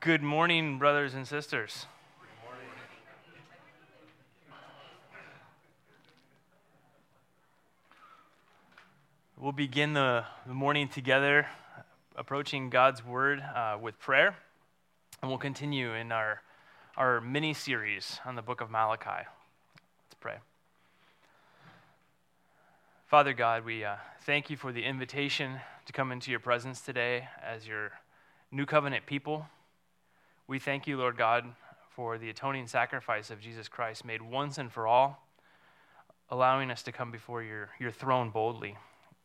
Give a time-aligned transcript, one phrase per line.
[0.00, 1.86] Good morning, brothers and sisters.
[9.36, 11.48] We'll begin the, the morning together,
[12.14, 14.36] approaching God's Word uh, with prayer,
[15.20, 16.42] and we'll continue in our,
[16.96, 19.10] our mini series on the book of Malachi.
[19.10, 20.36] Let's pray.
[23.08, 27.26] Father God, we uh, thank you for the invitation to come into your presence today
[27.44, 27.90] as your
[28.52, 29.48] new covenant people.
[30.48, 31.44] We thank you, Lord God,
[31.90, 35.22] for the atoning sacrifice of Jesus Christ made once and for all,
[36.30, 38.78] allowing us to come before your, your throne boldly.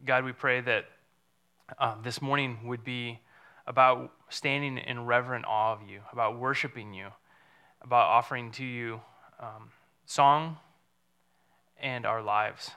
[0.05, 0.83] God, we pray that
[1.79, 3.21] uh, this morning would be
[3.65, 7.07] about standing in reverent awe of you, about worshiping you,
[7.81, 8.99] about offering to you
[9.39, 9.69] um,
[10.05, 10.57] song
[11.79, 12.71] and our lives.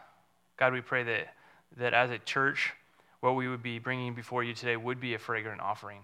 [0.57, 1.35] God, we pray that,
[1.79, 2.75] that as a church,
[3.19, 6.03] what we would be bringing before you today would be a fragrant offering.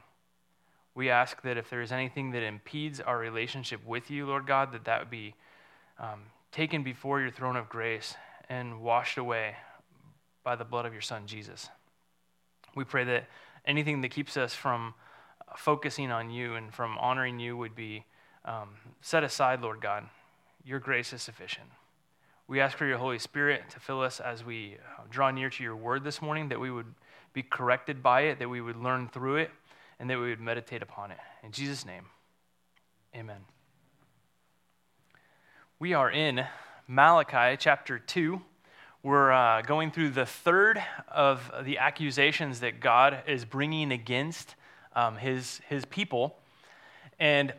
[0.95, 4.73] We ask that if there is anything that impedes our relationship with you, Lord God,
[4.73, 5.35] that that would be
[5.99, 8.15] um, taken before your throne of grace
[8.49, 9.57] and washed away
[10.45, 11.69] by the blood of your Son, Jesus.
[12.75, 13.29] We pray that
[13.65, 14.95] anything that keeps us from
[15.57, 18.05] focusing on you and from honoring you would be
[18.45, 20.05] um, set aside, Lord God.
[20.65, 21.67] Your grace is sufficient.
[22.49, 25.63] We ask for your Holy Spirit to fill us as we uh, draw near to
[25.63, 26.93] your word this morning, that we would
[27.33, 29.51] be corrected by it, that we would learn through it,
[30.03, 31.19] and that we would meditate upon it.
[31.45, 32.07] In Jesus' name,
[33.15, 33.43] amen.
[35.79, 36.45] We are in
[36.89, 38.43] Malachi chapter 2.
[39.05, 44.57] We're uh, going through the third of the accusations that God is bringing against
[44.97, 46.37] um, his, his people.
[47.21, 47.55] And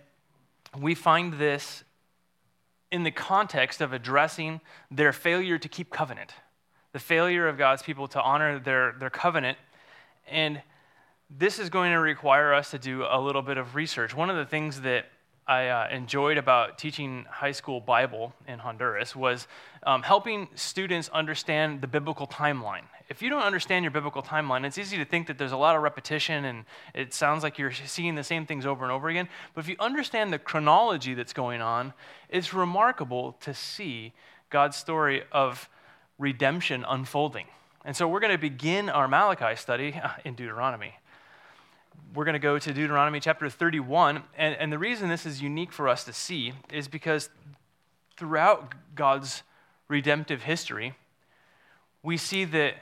[0.78, 1.86] we find this
[2.92, 4.60] in the context of addressing
[4.92, 6.34] their failure to keep covenant,
[6.92, 9.58] the failure of God's people to honor their, their covenant.
[10.30, 10.62] And
[11.38, 14.16] this is going to require us to do a little bit of research.
[14.16, 15.06] One of the things that
[15.48, 19.48] I uh, enjoyed about teaching high school Bible in Honduras was
[19.84, 22.84] um, helping students understand the biblical timeline.
[23.10, 25.76] If you don't understand your biblical timeline, it's easy to think that there's a lot
[25.76, 29.28] of repetition and it sounds like you're seeing the same things over and over again.
[29.54, 31.94] But if you understand the chronology that's going on,
[32.30, 34.14] it's remarkable to see
[34.50, 35.68] God's story of
[36.18, 37.48] redemption unfolding.
[37.84, 40.94] And so we're going to begin our Malachi study in Deuteronomy
[42.14, 44.24] we're going to go to Deuteronomy chapter 31.
[44.38, 47.30] And, and the reason this is unique for us to see is because
[48.18, 49.44] throughout God's
[49.88, 50.94] redemptive history,
[52.04, 52.76] we see that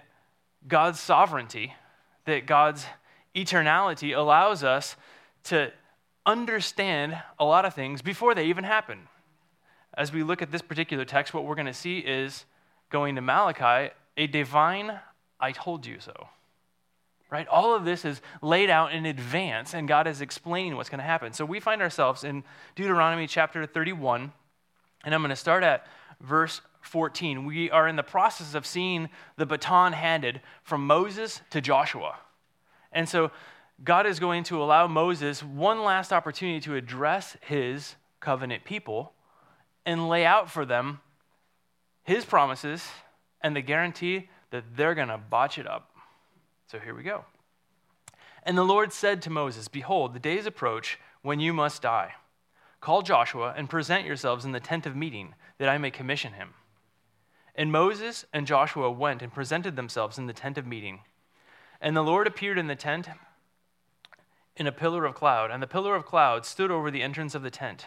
[0.67, 1.73] God's sovereignty,
[2.25, 2.85] that God's
[3.35, 4.95] eternality allows us
[5.45, 5.71] to
[6.25, 9.07] understand a lot of things before they even happen.
[9.97, 12.45] As we look at this particular text, what we're going to see is
[12.89, 14.99] going to Malachi, a divine
[15.39, 16.27] I told you so
[17.31, 17.47] right?
[17.47, 21.05] All of this is laid out in advance, and God is explaining what's going to
[21.05, 21.33] happen.
[21.33, 22.43] So we find ourselves in
[22.75, 24.33] Deuteronomy chapter 31,
[25.03, 25.87] and I'm going to start at
[26.19, 27.45] verse 14.
[27.45, 32.17] We are in the process of seeing the baton handed from Moses to Joshua.
[32.91, 33.31] And so
[33.83, 39.13] God is going to allow Moses one last opportunity to address his covenant people
[39.85, 40.99] and lay out for them
[42.03, 42.87] his promises
[43.41, 45.90] and the guarantee that they're going to botch it up.
[46.71, 47.25] So here we go.
[48.43, 52.13] And the Lord said to Moses, Behold, the days approach when you must die.
[52.79, 56.53] Call Joshua and present yourselves in the tent of meeting, that I may commission him.
[57.55, 61.01] And Moses and Joshua went and presented themselves in the tent of meeting.
[61.81, 63.09] And the Lord appeared in the tent
[64.55, 67.43] in a pillar of cloud, and the pillar of cloud stood over the entrance of
[67.43, 67.85] the tent.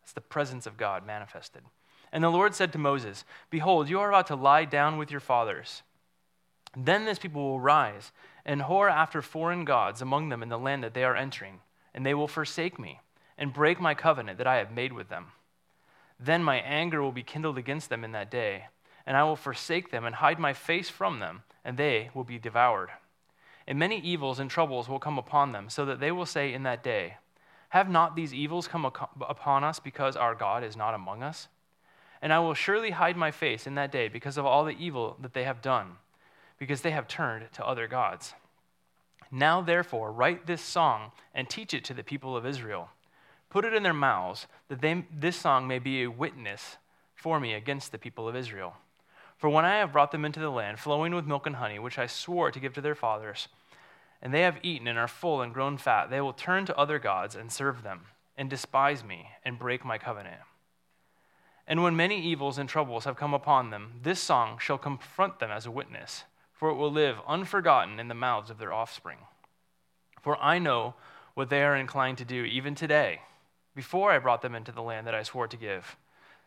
[0.00, 1.62] That's the presence of God manifested.
[2.10, 5.20] And the Lord said to Moses, Behold, you are about to lie down with your
[5.20, 5.84] fathers.
[6.76, 8.12] Then this people will rise
[8.44, 11.60] and whore after foreign gods among them in the land that they are entering,
[11.94, 13.00] and they will forsake me
[13.36, 15.28] and break my covenant that I have made with them.
[16.18, 18.66] Then my anger will be kindled against them in that day,
[19.06, 22.38] and I will forsake them and hide my face from them, and they will be
[22.38, 22.90] devoured.
[23.66, 26.64] And many evils and troubles will come upon them, so that they will say in
[26.64, 27.16] that day,
[27.70, 31.48] Have not these evils come upon us because our God is not among us?
[32.20, 35.16] And I will surely hide my face in that day because of all the evil
[35.20, 35.96] that they have done
[36.58, 38.34] because they have turned to other gods.
[39.30, 42.90] Now, therefore, write this song and teach it to the people of Israel.
[43.50, 46.76] Put it in their mouths, that they, this song may be a witness
[47.14, 48.74] for me against the people of Israel.
[49.36, 51.98] For when I have brought them into the land flowing with milk and honey, which
[51.98, 53.48] I swore to give to their fathers,
[54.20, 56.98] and they have eaten and are full and grown fat, they will turn to other
[56.98, 58.06] gods and serve them,
[58.36, 60.40] and despise me and break my covenant.
[61.66, 65.50] And when many evils and troubles have come upon them, this song shall confront them
[65.50, 66.24] as a witness
[66.58, 69.18] for it will live unforgotten in the mouths of their offspring.
[70.20, 70.94] For I know
[71.34, 73.20] what they are inclined to do, even today,
[73.76, 75.96] before I brought them into the land that I swore to give.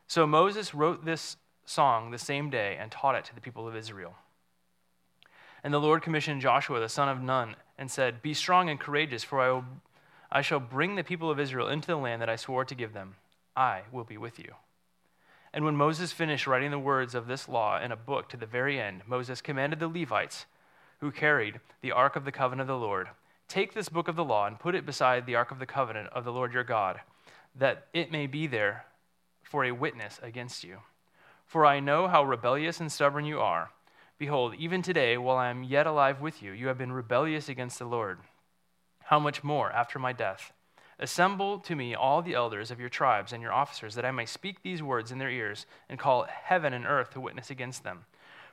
[0.08, 3.76] So Moses wrote this song the same day and taught it to the people of
[3.76, 4.16] Israel.
[5.64, 9.24] And the Lord commissioned Joshua the son of Nun and said, Be strong and courageous,
[9.24, 9.66] for I, will,
[10.30, 12.92] I shall bring the people of Israel into the land that I swore to give
[12.92, 13.16] them.
[13.56, 14.56] I will be with you.
[15.54, 18.46] And when Moses finished writing the words of this law in a book to the
[18.46, 20.46] very end, Moses commanded the Levites
[21.00, 23.10] who carried the ark of the covenant of the Lord
[23.52, 26.08] Take this book of the law and put it beside the ark of the covenant
[26.14, 27.02] of the Lord your God,
[27.54, 28.86] that it may be there
[29.44, 30.78] for a witness against you.
[31.48, 33.72] For I know how rebellious and stubborn you are.
[34.18, 37.78] Behold, even today, while I am yet alive with you, you have been rebellious against
[37.78, 38.20] the Lord.
[39.04, 40.54] How much more after my death?
[41.02, 44.26] Assemble to me all the elders of your tribes and your officers, that I may
[44.26, 48.06] speak these words in their ears and call heaven and earth to witness against them.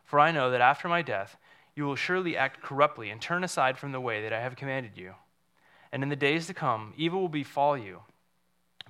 [0.03, 1.37] For I know that after my death,
[1.77, 4.93] you will surely act corruptly and turn aside from the way that I have commanded
[4.97, 5.13] you.
[5.93, 8.01] And in the days to come, evil will befall you,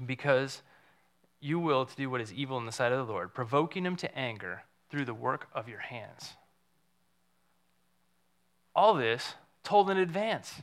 [0.07, 0.63] because
[1.41, 3.97] you will to do what is evil in the sight of the Lord, provoking him
[3.97, 6.35] to anger through the work of your hands.
[8.75, 9.35] All this
[9.65, 10.63] told in advance.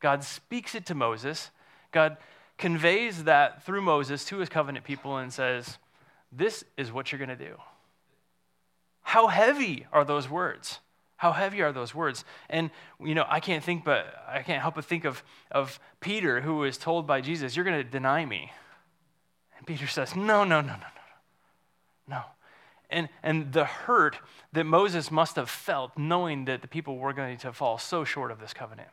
[0.00, 1.50] God speaks it to Moses.
[1.98, 2.16] God
[2.58, 5.78] conveys that through Moses to his covenant people and says,
[6.30, 7.56] This is what you're going to do.
[9.02, 10.78] How heavy are those words?
[11.16, 12.24] How heavy are those words?
[12.48, 12.70] And,
[13.02, 16.58] you know, I can't think, but I can't help but think of, of Peter, who
[16.58, 18.52] was told by Jesus, You're going to deny me.
[19.56, 22.22] And Peter says, No, no, no, no, no, no.
[22.90, 24.18] And, and the hurt
[24.52, 28.30] that Moses must have felt knowing that the people were going to fall so short
[28.30, 28.90] of this covenant.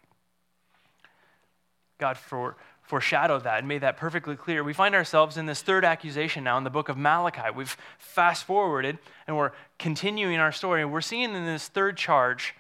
[1.98, 4.64] God for, foreshadowed that and made that perfectly clear.
[4.64, 7.50] We find ourselves in this third accusation now in the book of Malachi.
[7.54, 10.86] We've fast forwarded and we're continuing our story.
[10.86, 12.54] We're seeing in this third charge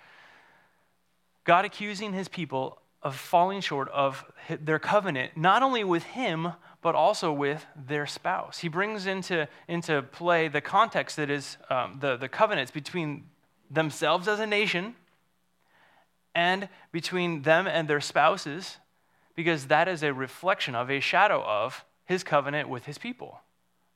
[1.43, 4.25] God accusing his people of falling short of
[4.59, 8.59] their covenant, not only with him, but also with their spouse.
[8.59, 13.25] He brings into, into play the context that is um, the, the covenants between
[13.69, 14.95] themselves as a nation
[16.33, 18.77] and between them and their spouses
[19.35, 23.39] because that is a reflection of, a shadow of his covenant with his people.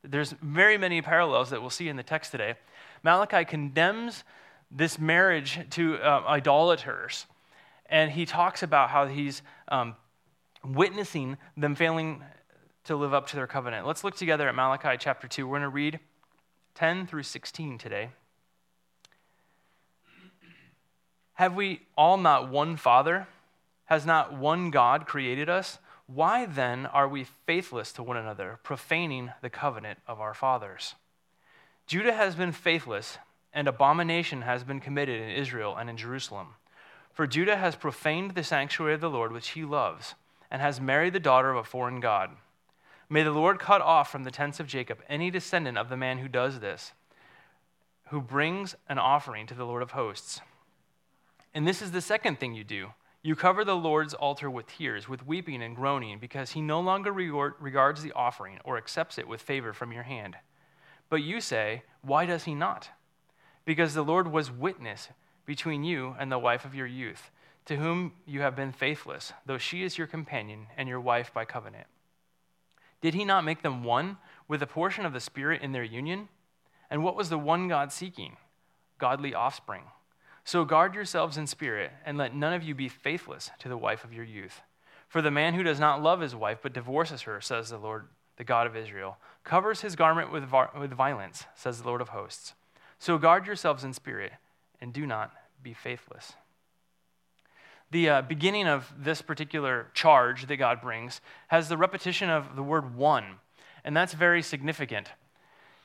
[0.04, 2.56] There's very many parallels that we'll see in the text today.
[3.04, 4.24] Malachi condemns
[4.72, 7.26] this marriage to uh, idolaters,
[7.88, 9.96] and he talks about how he's um,
[10.64, 12.24] witnessing them failing
[12.86, 13.86] to live up to their covenant.
[13.86, 15.48] Let's look together at Malachi chapter 2.
[15.48, 16.00] We're going to read
[16.76, 18.10] 10 through 16 today.
[21.34, 23.28] Have we all not one Father?
[23.90, 25.80] Has not one God created us?
[26.06, 30.94] Why then are we faithless to one another, profaning the covenant of our fathers?
[31.88, 33.18] Judah has been faithless,
[33.52, 36.50] and abomination has been committed in Israel and in Jerusalem.
[37.14, 40.14] For Judah has profaned the sanctuary of the Lord, which he loves,
[40.52, 42.30] and has married the daughter of a foreign God.
[43.10, 46.20] May the Lord cut off from the tents of Jacob any descendant of the man
[46.20, 46.94] who does this,
[48.10, 50.42] who brings an offering to the Lord of hosts.
[51.56, 52.90] And this is the second thing you do
[53.22, 57.12] you cover the Lord's altar with tears, with weeping and groaning, because he no longer
[57.12, 60.38] regards the offering or accepts it with favor from your hand.
[61.10, 62.90] But you say, Why does he not?
[63.66, 65.10] Because the Lord was witness
[65.46, 67.30] between you and the wife of your youth,
[67.66, 71.44] to whom you have been faithless, though she is your companion and your wife by
[71.44, 71.88] covenant.
[73.02, 76.30] Did he not make them one with a portion of the Spirit in their union?
[76.90, 78.38] And what was the one God seeking?
[78.98, 79.84] Godly offspring.
[80.50, 84.04] So guard yourselves in spirit, and let none of you be faithless to the wife
[84.04, 84.64] of your youth.
[85.08, 88.08] For the man who does not love his wife, but divorces her, says the Lord,
[88.38, 92.56] the God of Israel, covers his garment with, with violence, says the Lord of hosts.
[92.98, 94.32] So guard yourselves in spirit,
[94.82, 96.34] and do not be faithless.
[97.92, 102.64] The uh, beginning of this particular charge that God brings has the repetition of the
[102.64, 103.36] word one,
[103.84, 105.10] and that's very significant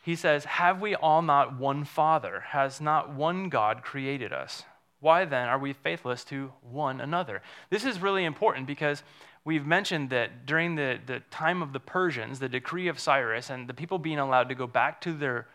[0.04, 2.40] he says, Have we all not one Father?
[2.49, 4.64] Has not one God created us?
[5.00, 7.40] Why then are we faithless to one another?
[7.70, 9.02] This is really important because
[9.46, 13.66] we've mentioned that during the, the time of the Persians, the decree of Cyrus, and
[13.66, 15.46] the people being allowed to go back to their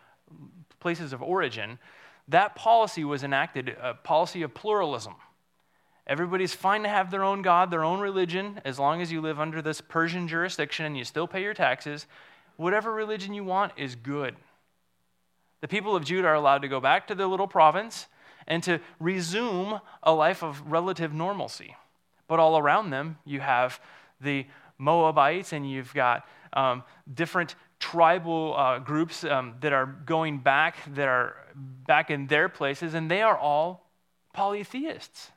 [0.79, 1.77] places of origin,
[2.27, 5.13] that policy was enacted, a policy of pluralism.
[6.07, 9.39] Everybody's fine to have their own God, their own religion, as long as you live
[9.39, 12.07] under this Persian jurisdiction and you still pay your taxes
[12.59, 14.35] whatever religion you want is good.
[15.61, 18.07] The people of Judah are allowed to go back to their little province
[18.47, 21.77] and to resume a life of relative normalcy.
[22.27, 23.79] But all around them, you have
[24.19, 24.45] the
[24.77, 31.07] Moabites and you've got um, different tribal uh, groups um, that are going back, that
[31.07, 33.89] are back in their places, and they are all
[34.33, 35.31] polytheists.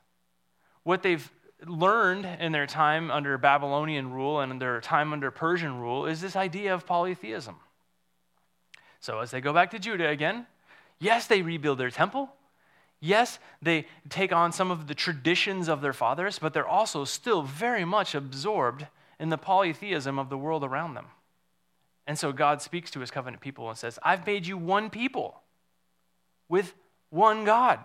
[0.83, 1.31] What they've
[1.67, 6.21] learned in their time under Babylonian rule and in their time under Persian rule is
[6.21, 7.57] this idea of polytheism.
[9.01, 10.47] So as they go back to Judah again,
[10.99, 12.31] yes, they rebuild their temple.
[13.01, 17.43] Yes, they take on some of the traditions of their fathers, but they're also still
[17.43, 18.87] very much absorbed
[19.19, 21.07] in the polytheism of the world around them.
[22.07, 25.41] And so God speaks to his covenant people and says, I've made you one people
[26.49, 26.75] with
[27.11, 27.81] one God.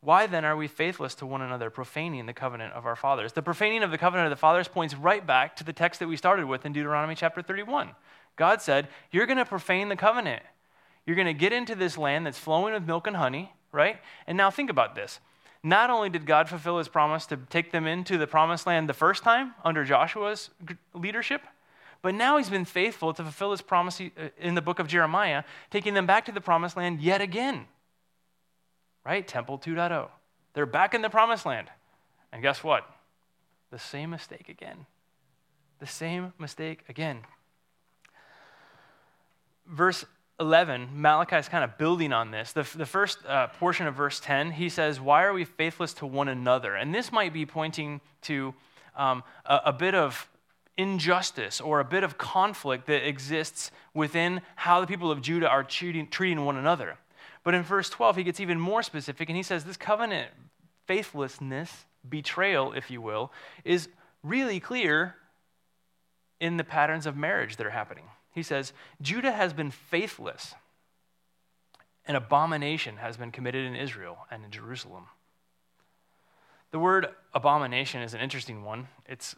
[0.00, 3.32] Why then are we faithless to one another, profaning the covenant of our fathers?
[3.32, 6.08] The profaning of the covenant of the fathers points right back to the text that
[6.08, 7.90] we started with in Deuteronomy chapter 31.
[8.36, 10.42] God said, You're going to profane the covenant.
[11.04, 13.98] You're going to get into this land that's flowing with milk and honey, right?
[14.26, 15.18] And now think about this.
[15.64, 18.94] Not only did God fulfill his promise to take them into the promised land the
[18.94, 20.50] first time under Joshua's
[20.94, 21.42] leadership,
[22.02, 25.42] but now he's been faithful to fulfill his promise uh, in the book of Jeremiah,
[25.72, 27.66] taking them back to the promised land yet again
[29.08, 29.26] right?
[29.26, 30.08] Temple 2.0.
[30.52, 31.68] They're back in the promised land.
[32.30, 32.86] And guess what?
[33.70, 34.84] The same mistake again.
[35.78, 37.20] The same mistake again.
[39.66, 40.04] Verse
[40.38, 42.52] 11, Malachi is kind of building on this.
[42.52, 46.06] The, the first uh, portion of verse 10, he says, Why are we faithless to
[46.06, 46.74] one another?
[46.74, 48.54] And this might be pointing to
[48.94, 50.28] um, a, a bit of
[50.76, 55.64] injustice or a bit of conflict that exists within how the people of Judah are
[55.64, 56.98] treating, treating one another.
[57.48, 60.28] But in verse 12, he gets even more specific and he says this covenant
[60.86, 63.32] faithlessness, betrayal, if you will,
[63.64, 63.88] is
[64.22, 65.14] really clear
[66.40, 68.04] in the patterns of marriage that are happening.
[68.34, 70.56] He says, Judah has been faithless.
[72.04, 75.06] An abomination has been committed in Israel and in Jerusalem.
[76.70, 78.88] The word abomination is an interesting one.
[79.06, 79.34] It's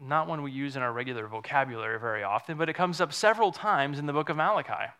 [0.00, 3.52] not one we use in our regular vocabulary very often, but it comes up several
[3.52, 4.90] times in the book of Malachi.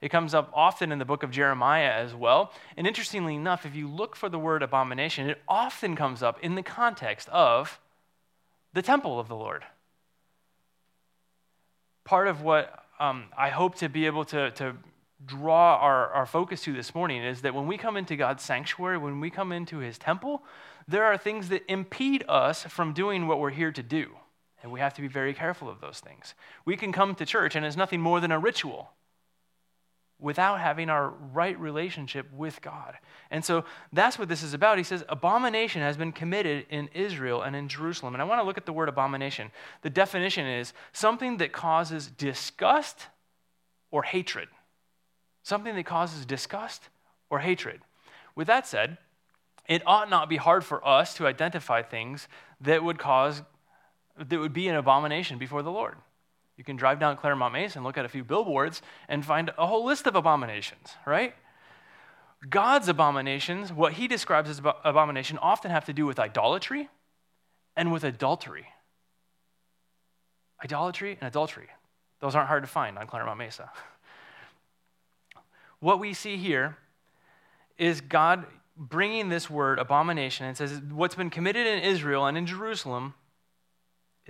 [0.00, 2.52] It comes up often in the book of Jeremiah as well.
[2.76, 6.54] And interestingly enough, if you look for the word abomination, it often comes up in
[6.54, 7.78] the context of
[8.72, 9.64] the temple of the Lord.
[12.04, 14.74] Part of what um, I hope to be able to, to
[15.26, 18.96] draw our, our focus to this morning is that when we come into God's sanctuary,
[18.96, 20.42] when we come into his temple,
[20.88, 24.08] there are things that impede us from doing what we're here to do.
[24.62, 26.34] And we have to be very careful of those things.
[26.64, 28.90] We can come to church and it's nothing more than a ritual
[30.20, 32.96] without having our right relationship with God.
[33.30, 34.78] And so that's what this is about.
[34.78, 38.14] He says, Abomination has been committed in Israel and in Jerusalem.
[38.14, 39.50] And I want to look at the word abomination.
[39.82, 43.06] The definition is something that causes disgust
[43.90, 44.48] or hatred.
[45.42, 46.88] Something that causes disgust
[47.30, 47.80] or hatred.
[48.34, 48.98] With that said,
[49.68, 52.28] it ought not be hard for us to identify things
[52.60, 53.42] that would cause,
[54.18, 55.96] that would be an abomination before the Lord.
[56.60, 59.66] You can drive down Clairemont Mesa, and look at a few billboards, and find a
[59.66, 61.34] whole list of abominations, right?
[62.50, 66.90] God's abominations, what he describes as abomination, often have to do with idolatry
[67.76, 68.66] and with adultery.
[70.62, 71.68] Idolatry and adultery.
[72.20, 73.70] Those aren't hard to find on Clairemont Mesa.
[75.78, 76.76] What we see here
[77.78, 78.44] is God
[78.76, 83.14] bringing this word abomination and says what's been committed in Israel and in Jerusalem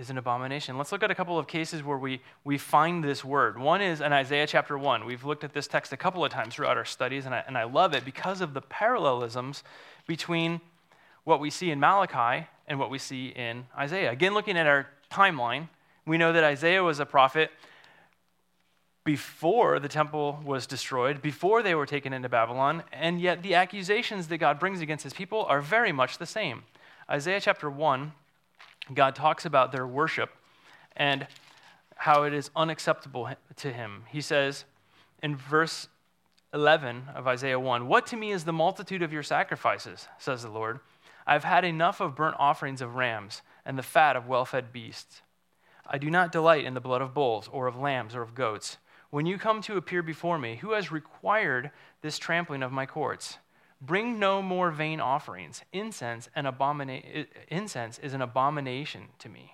[0.01, 0.79] is an abomination.
[0.79, 3.59] Let's look at a couple of cases where we, we find this word.
[3.59, 5.05] One is in Isaiah chapter 1.
[5.05, 7.55] We've looked at this text a couple of times throughout our studies, and I, and
[7.55, 9.63] I love it because of the parallelisms
[10.07, 10.59] between
[11.23, 14.11] what we see in Malachi and what we see in Isaiah.
[14.11, 15.69] Again, looking at our timeline,
[16.07, 17.51] we know that Isaiah was a prophet
[19.03, 24.29] before the temple was destroyed, before they were taken into Babylon, and yet the accusations
[24.29, 26.63] that God brings against his people are very much the same.
[27.07, 28.13] Isaiah chapter 1
[28.95, 30.31] God talks about their worship
[30.95, 31.27] and
[31.95, 34.03] how it is unacceptable to him.
[34.09, 34.65] He says
[35.21, 35.87] in verse
[36.53, 40.49] 11 of Isaiah 1 What to me is the multitude of your sacrifices, says the
[40.49, 40.79] Lord?
[41.25, 45.21] I've had enough of burnt offerings of rams and the fat of well fed beasts.
[45.85, 48.77] I do not delight in the blood of bulls or of lambs or of goats.
[49.09, 51.71] When you come to appear before me, who has required
[52.01, 53.37] this trampling of my courts?
[53.81, 55.63] Bring no more vain offerings.
[55.73, 59.53] Incense, abomina- incense is an abomination to me.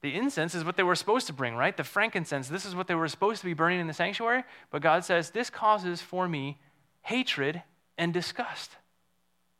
[0.00, 1.76] The incense is what they were supposed to bring, right?
[1.76, 4.44] The frankincense, this is what they were supposed to be burning in the sanctuary.
[4.70, 6.58] But God says, This causes for me
[7.02, 7.62] hatred
[7.96, 8.72] and disgust.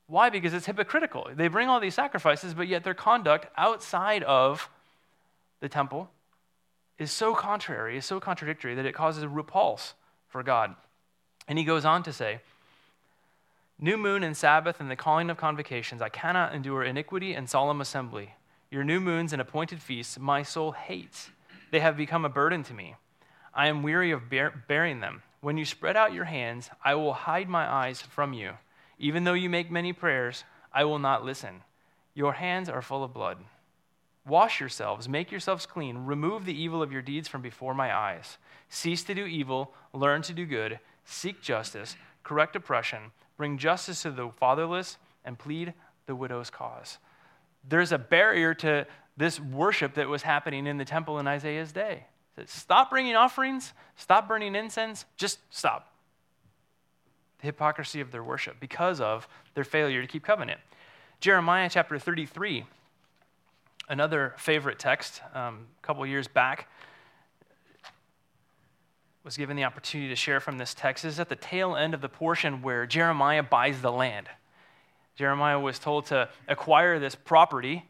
[0.07, 0.31] Why?
[0.31, 1.29] Because it's hypocritical.
[1.35, 4.71] They bring all these sacrifices, but yet their conduct outside of
[5.61, 6.11] the temple
[6.99, 9.95] is so contrary, is so contradictory that it causes a repulse
[10.29, 10.75] for God.
[11.49, 12.40] And he goes on to say,
[13.81, 17.81] New moon and Sabbath and the calling of convocations, I cannot endure iniquity and solemn
[17.81, 18.35] assembly.
[18.71, 21.31] Your new moons and appointed feasts, my soul hates.
[21.71, 22.97] They have become a burden to me.
[23.55, 25.23] I am weary of bear- bearing them.
[25.40, 28.52] When you spread out your hands, I will hide my eyes from you.
[28.99, 31.62] Even though you make many prayers, I will not listen.
[32.14, 33.38] Your hands are full of blood.
[34.26, 38.37] Wash yourselves, make yourselves clean, remove the evil of your deeds from before my eyes.
[38.69, 44.11] Cease to do evil, learn to do good, seek justice, correct oppression, bring justice to
[44.11, 45.75] the fatherless, and plead
[46.07, 46.99] the widow's cause.
[47.69, 48.87] There's a barrier to
[49.17, 52.05] this worship that was happening in the temple in Isaiah's day.
[52.47, 55.93] Stop bringing offerings, stop burning incense, just stop.
[57.41, 60.61] The hypocrisy of their worship because of their failure to keep covenant.
[61.21, 62.65] Jeremiah chapter 33
[63.88, 66.69] another favorite text um, a couple years back
[69.28, 72.00] was given the opportunity to share from this text is at the tail end of
[72.00, 74.26] the portion where jeremiah buys the land
[75.16, 77.85] jeremiah was told to acquire this property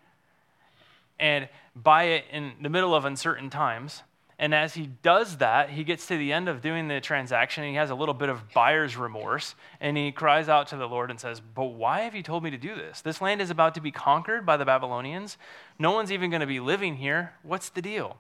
[1.21, 4.03] and buy it in the middle of uncertain times
[4.41, 7.71] and as he does that, he gets to the end of doing the transaction and
[7.73, 11.11] he has a little bit of buyer's remorse and he cries out to the Lord
[11.11, 13.01] and says, But why have you told me to do this?
[13.01, 15.39] This land is about to be conquered by the Babylonians.
[15.77, 17.33] No one's even going to be living here.
[17.43, 18.19] What's the deal?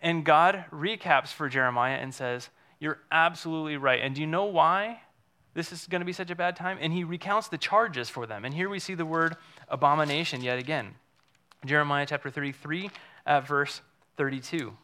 [0.00, 2.48] And God recaps for Jeremiah and says,
[2.80, 4.00] You're absolutely right.
[4.00, 5.00] And do you know why
[5.54, 6.78] this is going to be such a bad time?
[6.80, 8.44] And he recounts the charges for them.
[8.44, 9.36] And here we see the word
[9.68, 10.94] abomination yet again.
[11.66, 12.90] Jeremiah chapter 33
[13.26, 13.80] at verse
[14.16, 14.76] 32.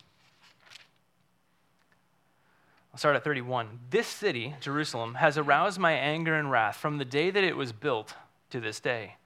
[2.92, 3.80] I'll start at 31.
[3.90, 7.72] This city, Jerusalem, has aroused my anger and wrath from the day that it was
[7.72, 8.14] built
[8.50, 9.16] to this day,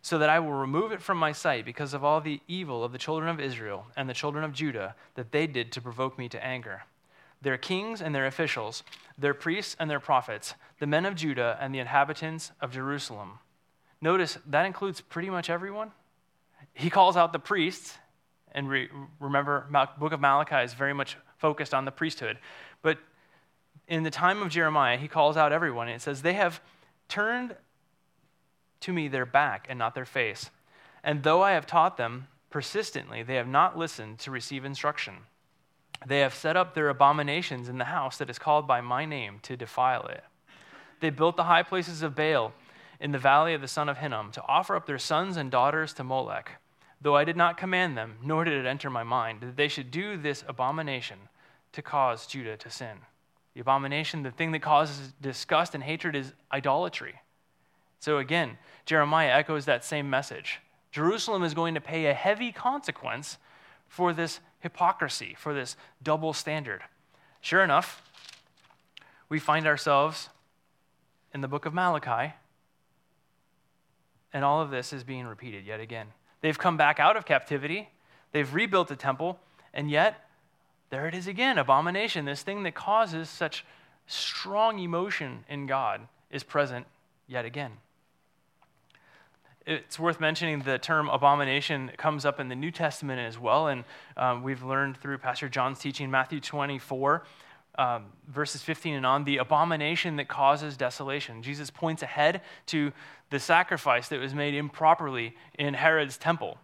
[0.00, 2.92] so that I will remove it from my sight because of all the evil of
[2.92, 6.28] the children of Israel and the children of Judah that they did to provoke me
[6.28, 6.82] to anger.
[7.42, 8.82] Their kings and their officials,
[9.18, 13.38] their priests and their prophets, the men of Judah and the inhabitants of Jerusalem.
[14.00, 15.92] Notice that includes pretty much everyone.
[16.74, 17.96] He calls out the priests,
[18.52, 18.88] and re-
[19.20, 19.66] remember,
[19.98, 22.38] book of Malachi is very much focused on the priesthood.
[22.82, 22.98] But
[23.88, 25.88] in the time of Jeremiah, he calls out everyone.
[25.88, 26.60] And it says, They have
[27.08, 27.56] turned
[28.80, 30.50] to me their back and not their face.
[31.02, 35.14] And though I have taught them persistently, they have not listened to receive instruction.
[36.04, 39.38] They have set up their abominations in the house that is called by my name
[39.42, 40.24] to defile it.
[41.00, 42.52] They built the high places of Baal
[43.00, 45.92] in the valley of the son of Hinnom to offer up their sons and daughters
[45.94, 46.52] to Molech.
[47.00, 49.90] Though I did not command them, nor did it enter my mind, that they should
[49.90, 51.18] do this abomination
[51.72, 52.98] to cause Judah to sin.
[53.54, 57.16] The abomination, the thing that causes disgust and hatred is idolatry.
[58.00, 60.60] So again, Jeremiah echoes that same message.
[60.90, 63.38] Jerusalem is going to pay a heavy consequence
[63.88, 66.82] for this hypocrisy, for this double standard.
[67.40, 68.02] Sure enough,
[69.28, 70.28] we find ourselves
[71.32, 72.34] in the book of Malachi,
[74.32, 76.08] and all of this is being repeated yet again.
[76.40, 77.90] They've come back out of captivity,
[78.32, 79.38] they've rebuilt the temple,
[79.72, 80.28] and yet
[80.90, 82.24] there it is again abomination.
[82.24, 83.64] This thing that causes such
[84.08, 86.86] strong emotion in God is present
[87.28, 87.72] yet again.
[89.66, 93.82] It's worth mentioning the term abomination comes up in the New Testament as well, and
[94.16, 97.24] um, we've learned through Pastor John's teaching, Matthew 24,
[97.76, 101.42] um, verses 15 and on, the abomination that causes desolation.
[101.42, 102.92] Jesus points ahead to
[103.30, 106.58] the sacrifice that was made improperly in Herod's temple.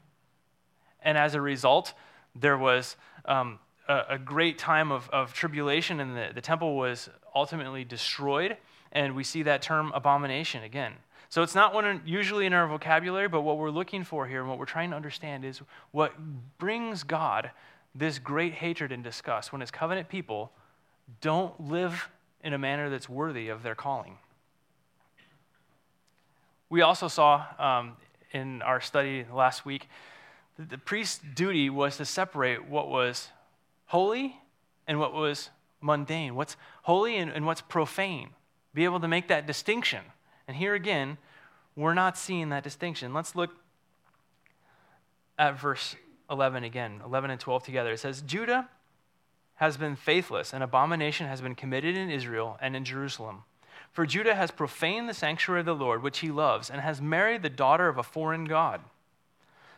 [1.03, 1.95] And as a result,
[2.37, 7.11] there was um, a, a great time of, of tribulation, and the, the temple was
[7.35, 8.57] ultimately destroyed.
[8.93, 10.93] And we see that term abomination again.
[11.33, 11.75] So it's not
[12.07, 14.97] usually in our vocabulary, but what we're looking for here and what we're trying to
[14.97, 16.13] understand is what
[16.59, 17.53] brings God
[17.95, 20.53] this great hatred and disgust when his covenant people
[21.23, 22.11] don't live
[22.45, 24.19] in a manner that's worthy of their calling.
[26.69, 27.97] We also saw um,
[28.33, 29.89] in our study last week
[30.59, 33.29] that the priest's duty was to separate what was
[33.87, 34.37] holy
[34.87, 35.49] and what was
[35.81, 38.35] mundane, what's holy and, and what's profane.
[38.75, 40.03] Be able to make that distinction.
[40.47, 41.19] And here again,
[41.77, 43.15] we're not seeing that distinction.
[43.15, 43.51] Let's look
[45.39, 45.97] at verse
[46.31, 47.93] 11 again, 11 and 12 together.
[47.93, 48.69] It says, Judah
[49.57, 53.45] has been faithless, and abomination has been committed in Israel and in Jerusalem.
[53.93, 57.43] For Judah has profaned the sanctuary of the Lord, which he loves, and has married
[57.43, 58.81] the daughter of a foreign God.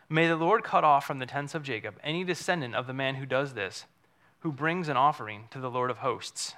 [0.08, 3.16] May the Lord cut off from the tents of Jacob any descendant of the man
[3.16, 3.86] who does this
[4.44, 6.54] who brings an offering to the Lord of hosts.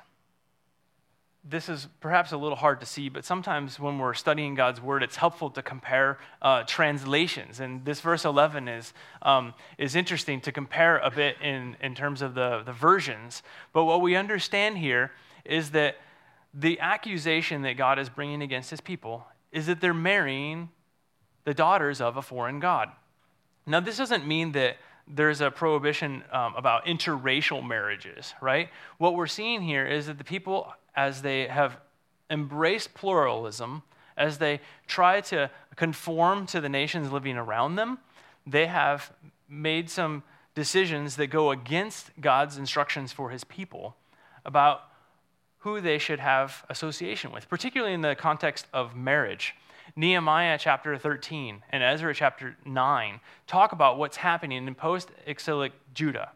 [1.49, 5.03] This is perhaps a little hard to see, but sometimes when we're studying God's word,
[5.05, 7.61] it's helpful to compare uh, translations.
[7.61, 12.21] And this verse 11 is, um, is interesting to compare a bit in, in terms
[12.21, 13.45] of the, the versions.
[13.73, 15.13] But what we understand here
[15.45, 15.97] is that
[16.53, 20.71] the accusation that God is bringing against his people is that they're marrying
[21.45, 22.91] the daughters of a foreign God.
[23.67, 24.79] Now, this doesn't mean that
[25.09, 28.69] there's a prohibition um, about interracial marriages, right?
[28.99, 31.79] What we're seeing here is that the people, as they have
[32.31, 33.83] embraced pluralism
[34.17, 37.99] as they try to conform to the nations living around them,
[38.47, 39.13] they have
[39.49, 40.23] made some
[40.55, 43.95] decisions that go against God's instructions for his people
[44.45, 44.85] about
[45.59, 49.55] who they should have association with, particularly in the context of marriage.
[49.95, 56.33] Nehemiah chapter 13 and Ezra chapter 9 talk about what's happening in post exilic Judah.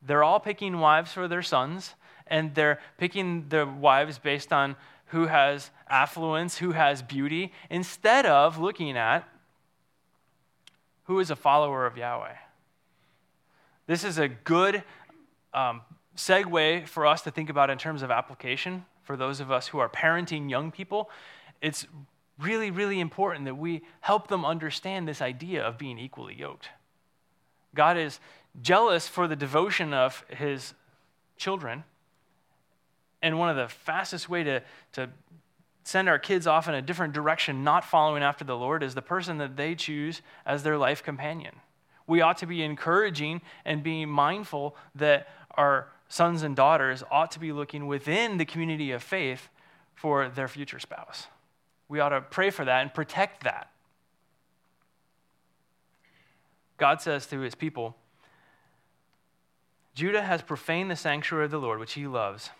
[0.00, 1.94] They're all picking wives for their sons,
[2.30, 8.58] and they're picking their wives based on who has affluence, who has beauty, instead of
[8.58, 9.26] looking at
[11.04, 12.34] who is a follower of Yahweh.
[13.86, 14.82] This is a good
[15.54, 15.80] um,
[16.14, 19.78] segue for us to think about in terms of application for those of us who
[19.78, 21.08] are parenting young people.
[21.62, 21.86] It's
[22.38, 26.68] really, really important that we help them understand this idea of being equally yoked.
[27.74, 28.20] God is
[28.60, 30.74] jealous for the devotion of his
[31.36, 31.84] children.
[33.22, 35.10] And one of the fastest way to, to
[35.84, 39.02] send our kids off in a different direction, not following after the Lord, is the
[39.02, 41.56] person that they choose as their life companion.
[42.06, 47.40] We ought to be encouraging and being mindful that our sons and daughters ought to
[47.40, 49.48] be looking within the community of faith
[49.94, 51.26] for their future spouse.
[51.88, 53.70] We ought to pray for that and protect that.
[56.76, 57.96] God says to his people,
[59.94, 62.50] Judah has profaned the sanctuary of the Lord, which he loves,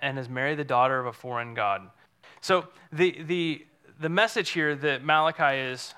[0.00, 1.88] and has married the daughter of a foreign God.
[2.40, 3.66] So the, the,
[4.00, 5.94] the message here that Malachi is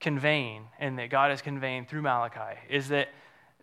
[0.00, 3.08] conveying and that God is conveying through Malachi is that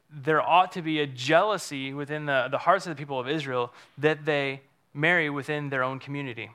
[0.09, 3.73] there ought to be a jealousy within the, the hearts of the people of Israel
[3.97, 4.61] that they
[4.93, 6.51] marry within their own community.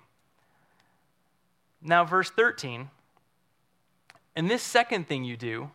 [1.83, 2.91] Now, verse 13,
[4.37, 5.71] and this second thing you do,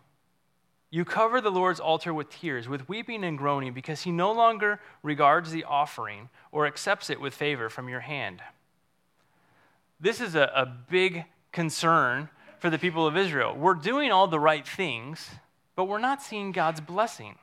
[0.91, 4.79] you cover the Lord's altar with tears, with weeping and groaning, because he no longer
[5.03, 8.41] regards the offering or accepts it with favor from your hand.
[9.99, 13.55] This is a, a big concern for the people of Israel.
[13.55, 15.29] We're doing all the right things,
[15.75, 17.35] but we're not seeing God's blessing.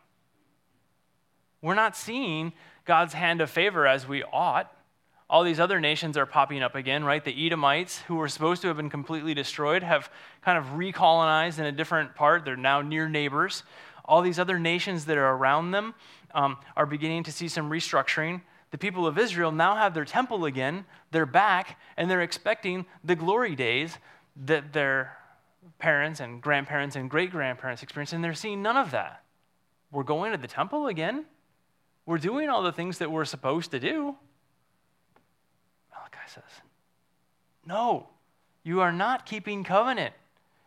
[1.61, 2.53] We're not seeing
[2.85, 4.75] God's hand of favor as we ought
[5.33, 7.25] all these other nations are popping up again, right?
[7.25, 10.11] The Edomites, who were supposed to have been completely destroyed, have
[10.43, 12.45] kind of recolonized in a different part.
[12.45, 13.63] They're now near neighbors.
[14.05, 15.95] All these other nations that are around them
[16.35, 18.43] um, are beginning to see some restructuring.
[18.73, 20.85] The people of Israel now have their temple again.
[21.13, 23.97] They're back, and they're expecting the glory days
[24.45, 25.17] that their
[25.79, 29.25] parents and grandparents and great grandparents experienced, and they're seeing none of that.
[29.91, 31.25] We're going to the temple again.
[32.05, 34.17] We're doing all the things that we're supposed to do
[36.27, 36.43] says.
[37.67, 38.09] No,
[38.63, 40.15] you are not keeping covenant.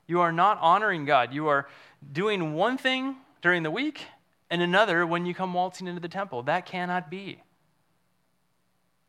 [0.08, 1.34] You are not honoring God.
[1.34, 1.68] You are
[2.12, 4.06] doing one thing during the week
[4.50, 6.44] and another when you come waltzing into the temple.
[6.44, 7.42] That cannot be.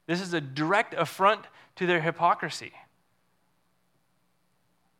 [0.06, 1.42] This is a direct affront
[1.76, 2.72] to their hypocrisy.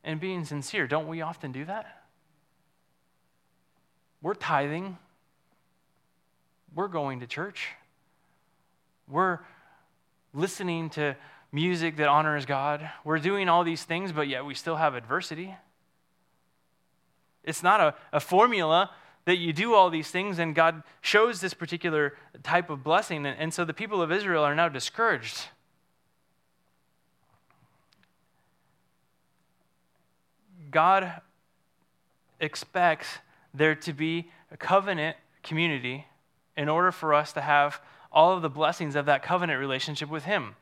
[0.05, 2.05] And being sincere, don't we often do that?
[4.23, 4.99] We're tithing.
[6.75, 7.69] We're going to church.
[9.09, 9.41] We're
[10.35, 11.17] listening to
[11.53, 12.89] music that honors God.
[13.05, 15.55] We're doing all these things, but yet we still have adversity.
[17.45, 18.91] It's not a, a formula
[19.25, 23.27] that you do all these things and God shows this particular type of blessing.
[23.27, 25.47] And, and so the people of Israel are now discouraged.
[30.71, 31.21] God
[32.41, 33.19] expects
[33.55, 36.07] there to be a covenant community
[36.57, 37.81] in order for us to have
[38.17, 40.57] all of the blessings of that covenant relationship with Him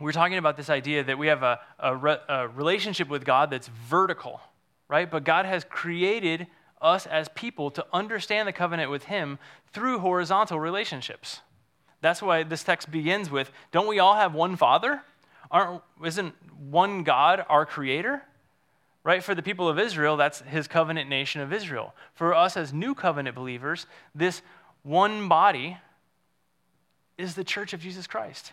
[0.00, 3.50] we're talking about this idea that we have a, a, re, a, relationship with God
[3.50, 4.40] that's vertical,
[4.88, 5.10] right?
[5.10, 6.46] But God has created
[6.80, 9.38] us as people to understand the covenant with Him
[9.72, 11.40] through horizontal relationships.
[12.00, 15.02] That's why this text begins with Don't we all have one Father?
[15.50, 18.22] Aren't, isn't one God our Creator?
[19.04, 19.22] Right?
[19.22, 21.94] For the people of Israel, that's His covenant nation of Israel.
[22.14, 24.40] For us as new covenant believers, this
[24.82, 25.76] one body
[27.20, 28.52] is the church of Jesus Christ.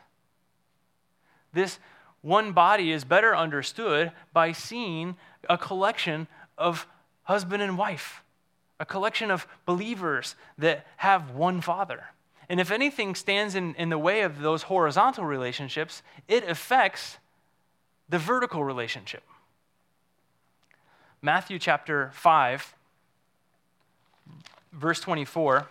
[1.54, 1.80] This
[2.22, 5.16] one body is better understood by seeing
[5.50, 6.28] a collection
[6.58, 6.88] of
[7.24, 8.24] husband and wife,
[8.80, 12.06] a collection of believers that have one father.
[12.50, 17.18] And if anything stands in, in the way of those horizontal relationships, it affects
[18.10, 19.24] the vertical relationship.
[21.22, 22.76] Matthew chapter 5,
[24.72, 25.68] verse 24,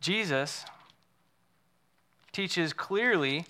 [0.00, 0.64] Jesus
[2.32, 3.44] teaches clearly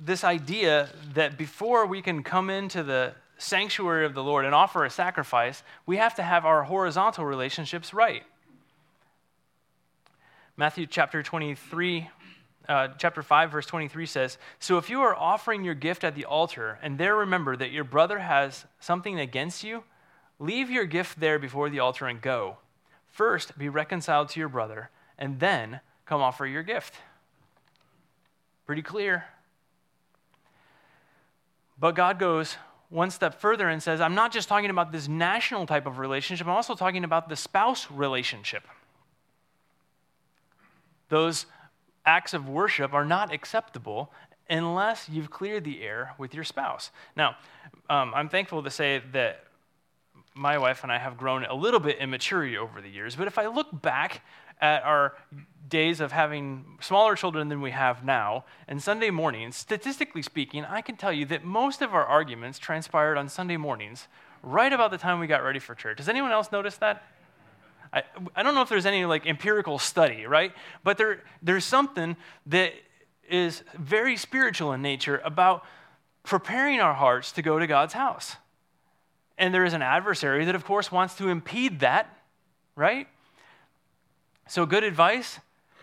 [0.00, 4.84] this idea that before we can come into the sanctuary of the Lord and offer
[4.84, 8.22] a sacrifice, we have to have our horizontal relationships right.
[10.56, 12.08] Matthew chapter 23,
[12.68, 16.24] uh, chapter 5, verse 23 says, So if you are offering your gift at the
[16.24, 19.84] altar and there remember that your brother has something against you,
[20.38, 22.58] leave your gift there before the altar and go.
[23.10, 26.94] First, be reconciled to your brother, and then come offer your gift.
[28.66, 29.24] Pretty clear.
[31.78, 32.56] But God goes
[32.90, 36.46] one step further and says, I'm not just talking about this national type of relationship,
[36.46, 38.64] I'm also talking about the spouse relationship.
[41.08, 41.46] Those
[42.04, 44.12] acts of worship are not acceptable
[44.50, 46.90] unless you've cleared the air with your spouse.
[47.16, 47.36] Now,
[47.90, 49.44] um, I'm thankful to say that
[50.38, 53.26] my wife and I have grown a little bit in maturity over the years, but
[53.26, 54.22] if I look back
[54.60, 55.14] at our
[55.68, 60.80] days of having smaller children than we have now, and Sunday mornings, statistically speaking, I
[60.80, 64.08] can tell you that most of our arguments transpired on Sunday mornings
[64.42, 65.98] right about the time we got ready for church.
[65.98, 67.02] Does anyone else notice that?
[67.92, 68.02] I,
[68.36, 70.52] I don't know if there's any like empirical study, right?
[70.84, 72.72] But there, there's something that
[73.28, 75.64] is very spiritual in nature about
[76.22, 78.36] preparing our hearts to go to God's house.
[79.38, 82.18] And there is an adversary that, of course, wants to impede that,
[82.74, 83.06] right?
[84.48, 85.38] So, good advice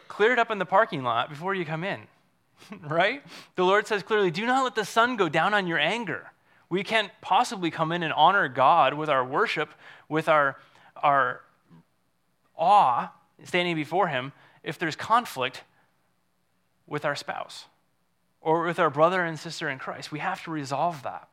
[0.08, 2.02] clear it up in the parking lot before you come in,
[2.82, 3.24] right?
[3.56, 6.32] The Lord says clearly, do not let the sun go down on your anger.
[6.70, 9.70] We can't possibly come in and honor God with our worship,
[10.10, 10.58] with our,
[10.96, 11.42] our
[12.58, 13.12] awe
[13.44, 14.32] standing before Him,
[14.64, 15.64] if there's conflict
[16.88, 17.66] with our spouse
[18.42, 20.12] or with our brother and sister in Christ.
[20.12, 21.28] We have to resolve that.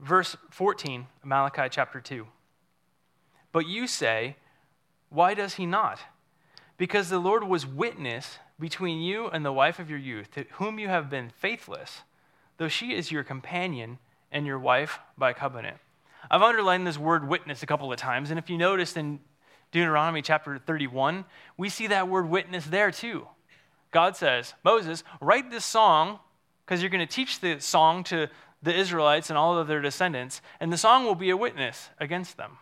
[0.00, 2.26] Verse 14, Malachi chapter 2.
[3.52, 4.36] But you say,
[5.08, 6.00] Why does he not?
[6.76, 10.78] Because the Lord was witness between you and the wife of your youth, to whom
[10.78, 12.02] you have been faithless,
[12.56, 13.98] though she is your companion
[14.32, 15.76] and your wife by covenant.
[16.30, 19.20] I've underlined this word witness a couple of times, and if you noticed in
[19.72, 21.24] Deuteronomy chapter 31,
[21.56, 23.26] we see that word witness there too.
[23.90, 26.18] God says, Moses, write this song
[26.64, 28.28] because you're going to teach the song to
[28.64, 32.36] the Israelites and all of their descendants, and the song will be a witness against
[32.36, 32.58] them.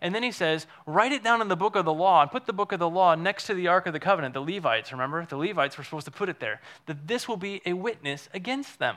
[0.00, 2.46] And then he says, write it down in the book of the law and put
[2.46, 4.34] the book of the law next to the Ark of the Covenant.
[4.34, 5.24] The Levites, remember?
[5.24, 6.60] The Levites were supposed to put it there.
[6.86, 8.96] That this will be a witness against them.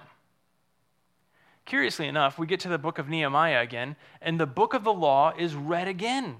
[1.65, 4.93] Curiously enough, we get to the book of Nehemiah again, and the book of the
[4.93, 6.37] law is read again.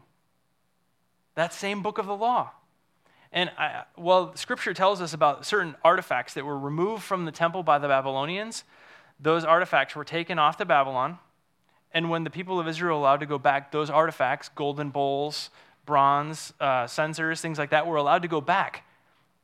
[1.36, 2.52] That same book of the law.
[3.32, 7.62] And I, well, scripture tells us about certain artifacts that were removed from the temple
[7.64, 8.64] by the Babylonians.
[9.20, 11.20] Those artifacts were taken off to Babylon
[11.96, 15.50] and when the people of Israel allowed to go back, those artifacts, golden bowls,
[15.86, 18.84] bronze, uh, censers, things like that, were allowed to go back.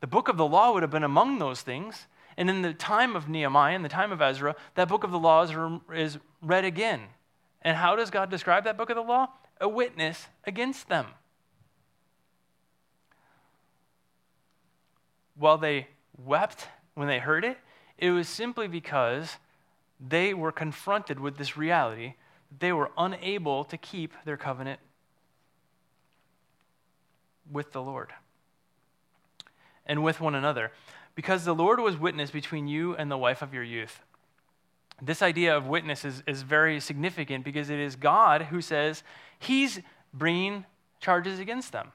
[0.02, 2.08] The book of the law would have been among those things.
[2.36, 5.20] And in the time of Nehemiah, in the time of Ezra, that book of the
[5.20, 5.52] law is,
[5.94, 7.04] is read again.
[7.62, 9.30] And how does God describe that book of the law?
[9.62, 11.06] A witness against them.
[15.36, 17.58] While they wept when they heard it,
[17.98, 19.38] it was simply because
[20.06, 22.16] they were confronted with this reality
[22.50, 24.80] that they were unable to keep their covenant
[27.52, 28.10] with the Lord
[29.86, 30.72] and with one another.
[31.14, 34.02] Because the Lord was witness between you and the wife of your youth.
[35.02, 39.04] This idea of witness is, is very significant because it is God who says
[39.40, 39.82] he's
[40.14, 40.66] bringing
[41.00, 41.92] charges against them.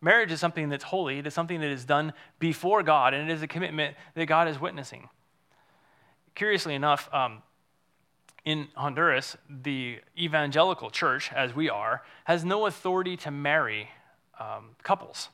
[0.00, 3.34] Marriage is something that's holy, it is something that is done before God, and it
[3.34, 5.08] is a commitment that God is witnessing.
[6.38, 7.42] Curiously enough, um,
[8.44, 13.90] in Honduras, the evangelical church, as we are, has no authority to marry
[14.38, 15.30] um, couples.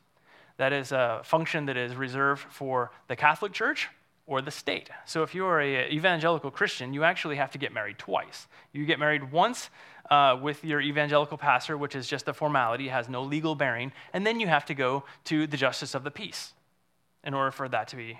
[0.56, 3.90] That is a function that is reserved for the Catholic Church
[4.26, 4.88] or the state.
[5.04, 8.48] So if you are an evangelical Christian, you actually have to get married twice.
[8.72, 9.68] You get married once
[10.10, 14.26] uh, with your evangelical pastor, which is just a formality, has no legal bearing, and
[14.26, 16.54] then you have to go to the justice of the peace
[17.22, 18.18] in order for that to be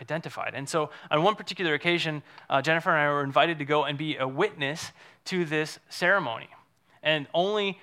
[0.00, 0.54] identified.
[0.54, 3.96] And so, on one particular occasion, uh, Jennifer and I were invited to go and
[3.96, 4.92] be a witness
[5.26, 6.48] to this ceremony.
[7.02, 7.78] And only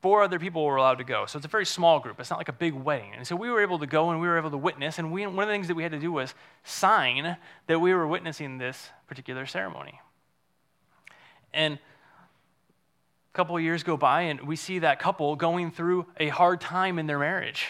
[0.00, 1.26] four other people were allowed to go.
[1.26, 2.20] So, it's a very small group.
[2.20, 3.12] It's not like a big wedding.
[3.16, 4.98] And so, we were able to go and we were able to witness.
[4.98, 6.34] And we, one of the things that we had to do was
[6.64, 7.36] sign
[7.66, 10.00] that we were witnessing this particular ceremony.
[11.52, 11.78] And
[13.32, 16.60] a couple of years go by, and we see that couple going through a hard
[16.60, 17.68] time in their marriage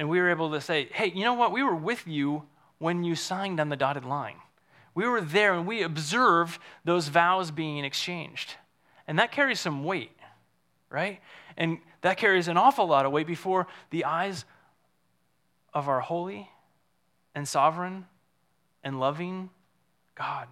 [0.00, 1.52] and we were able to say, hey, you know what?
[1.52, 2.44] We were with you
[2.78, 4.36] when you signed on the dotted line.
[4.94, 8.54] We were there and we observed those vows being exchanged.
[9.06, 10.16] And that carries some weight,
[10.88, 11.20] right?
[11.54, 14.46] And that carries an awful lot of weight before the eyes
[15.74, 16.48] of our holy
[17.34, 18.06] and sovereign
[18.82, 19.50] and loving
[20.14, 20.48] God.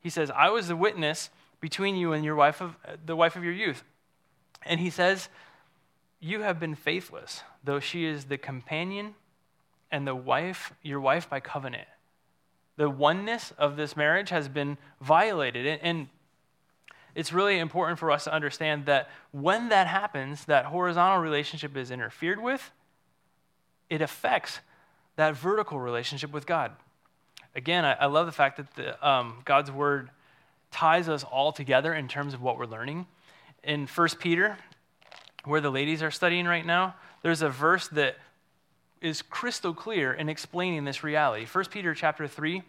[0.00, 1.30] He says, I was the witness
[1.60, 2.74] between you and your wife of
[3.06, 3.84] the wife of your youth.
[4.64, 5.28] And he says,
[6.20, 9.14] You have been faithless, though she is the companion
[9.90, 11.88] and the wife, your wife by covenant.
[12.76, 15.80] The oneness of this marriage has been violated.
[15.82, 16.08] And
[17.14, 21.90] it's really important for us to understand that when that happens, that horizontal relationship is
[21.90, 22.70] interfered with,
[23.90, 24.60] it affects
[25.16, 26.72] that vertical relationship with God.
[27.56, 30.10] Again, I, love the fact that the, um, God's word
[30.70, 33.06] ties us all together in terms of what we're learning.
[33.64, 34.58] In 1 Peter,
[35.44, 38.16] where the ladies are studying right now, there's a verse that
[39.00, 41.46] is crystal clear in explaining this reality.
[41.46, 42.62] 1 Peter chapter 3,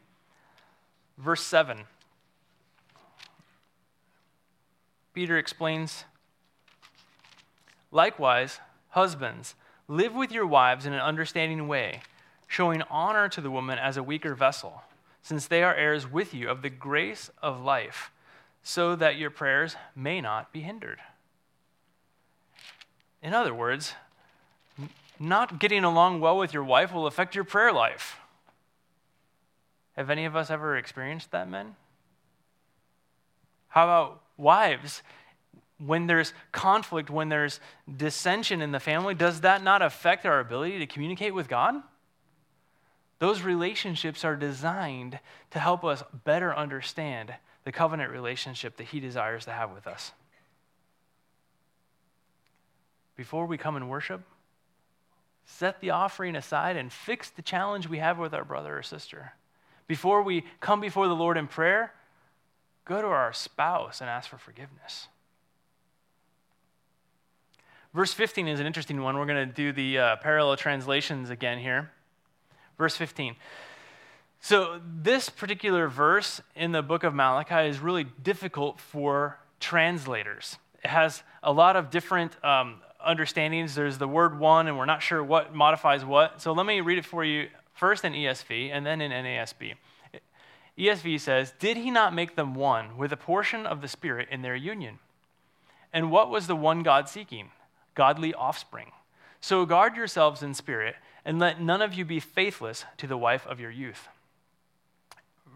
[1.17, 1.79] verse 7.
[5.13, 6.05] Peter explains,
[7.91, 9.55] Likewise, husbands,
[9.87, 12.01] live with your wives in an understanding way,
[12.47, 14.83] showing honor to the woman as a weaker vessel,
[15.23, 18.11] since they are heirs with you of the grace of life,
[18.61, 20.99] so that your prayers may not be hindered.
[23.21, 23.93] In other words,
[25.19, 28.17] not getting along well with your wife will affect your prayer life.
[29.97, 31.75] Have any of us ever experienced that, men?
[33.67, 35.03] How about wives?
[35.77, 37.59] When there's conflict, when there's
[37.97, 41.75] dissension in the family, does that not affect our ability to communicate with God?
[43.19, 45.19] Those relationships are designed
[45.51, 47.33] to help us better understand
[47.65, 50.13] the covenant relationship that He desires to have with us.
[53.19, 54.21] Before we come and worship,
[55.43, 59.33] set the offering aside and fix the challenge we have with our brother or sister.
[59.87, 61.91] Before we come before the Lord in prayer,
[62.85, 65.09] go to our spouse and ask for forgiveness.
[67.93, 69.17] Verse 15 is an interesting one.
[69.17, 71.91] We're going to do the uh, parallel translations again here.
[72.77, 73.35] Verse 15.
[74.39, 80.57] So, this particular verse in the book of Malachi is really difficult for translators.
[80.85, 83.75] It has a lot of different um, understandings.
[83.75, 86.41] There's the word one, and we're not sure what modifies what.
[86.41, 89.75] So let me read it for you first in ESV and then in NASB.
[90.77, 94.41] ESV says, Did he not make them one with a portion of the Spirit in
[94.41, 94.99] their union?
[95.91, 97.51] And what was the one God seeking?
[97.95, 98.91] Godly offspring.
[99.41, 103.47] So guard yourselves in spirit, and let none of you be faithless to the wife
[103.47, 104.07] of your youth.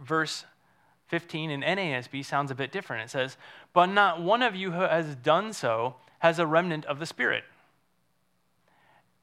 [0.01, 0.45] Verse
[1.07, 3.03] 15 in NASB sounds a bit different.
[3.03, 3.37] It says,
[3.73, 7.43] But not one of you who has done so has a remnant of the Spirit.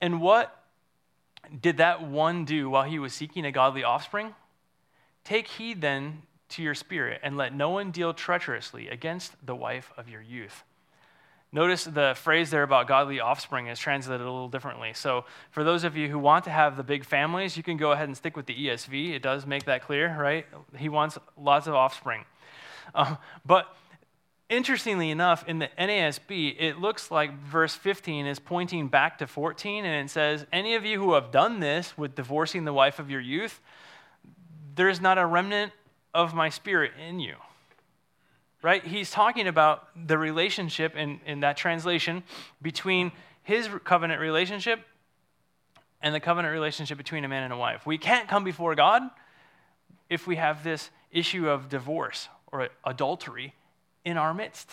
[0.02, 0.54] And what
[1.60, 4.34] did that one do while he was seeking a godly offspring?
[5.24, 9.92] Take heed then to your spirit, and let no one deal treacherously against the wife
[9.96, 10.64] of your youth.
[11.52, 14.92] Notice the phrase there about godly offspring is translated a little differently.
[14.92, 17.92] So, for those of you who want to have the big families, you can go
[17.92, 19.14] ahead and stick with the ESV.
[19.14, 20.44] It does make that clear, right?
[20.76, 22.24] He wants lots of offspring.
[22.94, 23.74] Um, but
[24.50, 29.84] Interestingly enough, in the NASB, it looks like verse 15 is pointing back to 14,
[29.84, 33.08] and it says, Any of you who have done this with divorcing the wife of
[33.08, 33.60] your youth,
[34.74, 35.72] there's not a remnant
[36.12, 37.36] of my spirit in you.
[38.60, 38.84] Right?
[38.84, 42.24] He's talking about the relationship in, in that translation
[42.60, 43.12] between
[43.44, 44.80] his covenant relationship
[46.02, 47.86] and the covenant relationship between a man and a wife.
[47.86, 49.02] We can't come before God
[50.08, 53.54] if we have this issue of divorce or adultery
[54.04, 54.70] in our midst.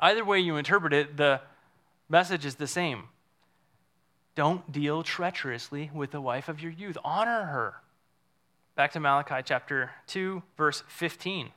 [0.00, 1.40] Either way you interpret it, the
[2.08, 3.04] message is the same.
[4.34, 7.74] Don't deal treacherously with the wife of your youth, honor her.
[8.74, 11.50] Back to Malachi chapter 2, verse 15.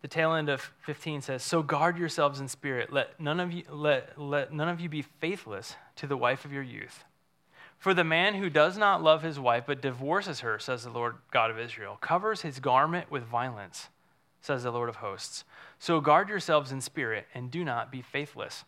[0.00, 2.92] The tail end of 15 says, So guard yourselves in spirit.
[2.92, 6.52] Let none of you, let, let none of you be faithless to the wife of
[6.52, 7.04] your youth.
[7.78, 11.16] For the man who does not love his wife but divorces her, says the Lord
[11.30, 13.88] God of Israel, covers his garment with violence
[14.40, 15.44] says the Lord of hosts.
[15.78, 18.64] So guard yourselves in spirit and do not be faithless.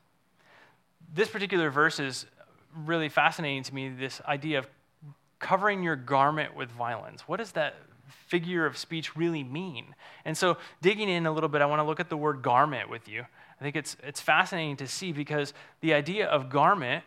[1.12, 2.26] This particular verse is
[2.74, 4.68] really fascinating to me this idea of
[5.38, 7.22] covering your garment with violence.
[7.22, 7.74] What does that
[8.28, 9.94] figure of speech really mean?
[10.24, 12.90] And so, digging in a little bit, I want to look at the word garment
[12.90, 13.24] with you.
[13.60, 17.04] I think it's, it's fascinating to see because the idea of garment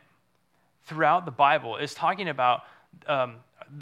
[0.85, 2.63] throughout the Bible is talking about
[3.07, 3.37] um,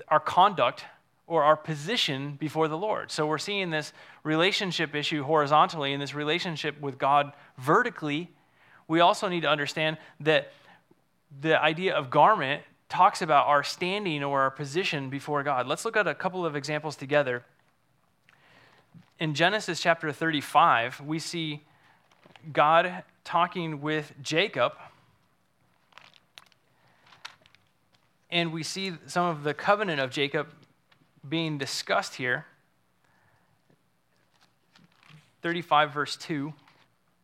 [0.07, 0.85] our conduct
[1.31, 3.09] or our position before the Lord.
[3.09, 3.93] So we're seeing this
[4.25, 8.29] relationship issue horizontally and this relationship with God vertically.
[8.89, 10.51] We also need to understand that
[11.39, 15.67] the idea of garment talks about our standing or our position before God.
[15.67, 17.45] Let's look at a couple of examples together.
[19.17, 21.63] In Genesis chapter 35, we see
[22.51, 24.73] God talking with Jacob.
[28.29, 30.47] And we see some of the covenant of Jacob
[31.27, 32.45] being discussed here.
[35.41, 36.53] 35, verse 2.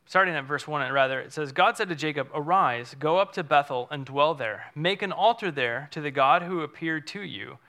[0.06, 3.44] starting at verse 1, rather, it says, God said to Jacob, Arise, go up to
[3.44, 4.66] Bethel and dwell there.
[4.74, 7.60] Make an altar there to the God who appeared to you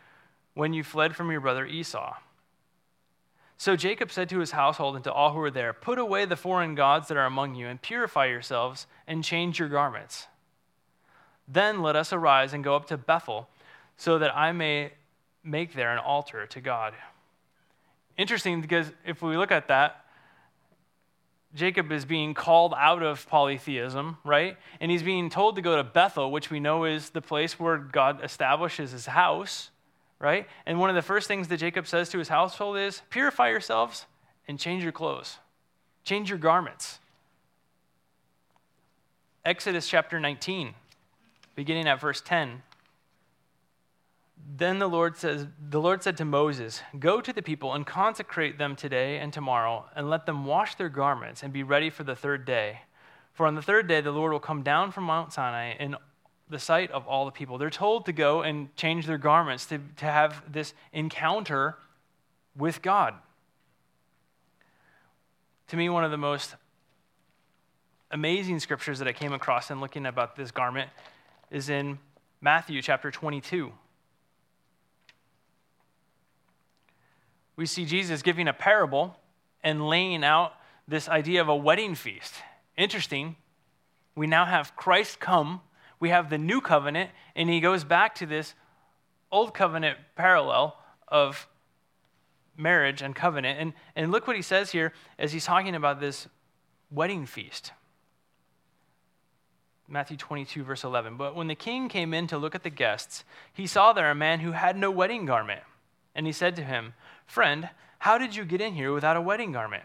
[0.55, 2.17] when you fled from your brother Esau.
[3.57, 6.37] So Jacob said to his household and to all who were there, Put away the
[6.37, 10.29] foreign gods that are among you, and purify yourselves, and change your garments.
[11.49, 13.49] Then let us arise and go up to Bethel,
[13.97, 14.93] so that I may
[15.45, 16.95] make there an altar to God.
[18.17, 20.05] Interesting because if we look at that,
[21.55, 24.57] Jacob is being called out of polytheism, right?
[24.81, 27.79] And he's being told to go to Bethel, which we know is the place where
[27.79, 29.71] God establishes his house,
[30.19, 30.47] right?
[30.67, 34.05] And one of the first things that Jacob says to his household is purify yourselves
[34.47, 35.39] and change your clothes,
[36.05, 36.99] change your garments.
[39.45, 40.75] Exodus chapter 19,
[41.55, 42.63] beginning at verse 10.
[44.57, 48.59] Then the Lord says, the Lord said to Moses, Go to the people and consecrate
[48.59, 52.17] them today and tomorrow, and let them wash their garments and be ready for the
[52.17, 52.81] third day.
[53.33, 55.97] For on the third day the Lord will come down from Mount Sinai in
[56.51, 57.59] the sight of all the people.
[57.59, 61.77] They're told to go and change their garments to, to have this encounter
[62.57, 63.15] with God.
[65.69, 66.57] To me, one of the most
[68.11, 70.91] amazing scriptures that I came across in looking about this garment
[71.51, 71.99] is in
[72.41, 73.73] Matthew chapter 22.
[77.59, 79.17] We see Jesus giving a parable
[79.65, 80.53] and laying out
[80.87, 82.35] this idea of a wedding feast.
[82.77, 83.35] Interesting.
[84.15, 85.61] We now have Christ come,
[85.99, 88.55] we have the new covenant, and he goes back to this
[89.33, 90.79] old covenant parallel
[91.09, 91.49] of
[92.57, 93.59] marriage and covenant.
[93.59, 96.29] And, and look what he says here as he's talking about this
[96.93, 97.73] wedding feast.
[99.89, 101.17] Matthew 22, verse 11.
[101.17, 104.15] But when the king came in to look at the guests, he saw there a
[104.15, 105.63] man who had no wedding garment.
[106.15, 106.95] And he said to him,
[107.29, 107.69] Friend,
[108.01, 109.85] how did you get in here without a wedding garment?